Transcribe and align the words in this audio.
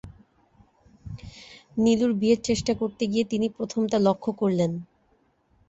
নীলুর 1.77 2.11
বিয়ের 2.13 2.39
চেষ্টা 2.47 2.73
করতে 2.75 3.03
গিয়ে 3.07 3.25
তিনি 3.25 3.47
প্রথম 3.57 3.81
তা 3.87 3.97
লক্ষ 4.07 4.25
করলেন। 4.41 4.71